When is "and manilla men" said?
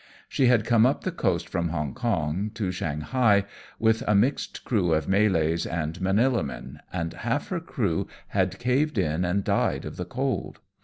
5.67-6.79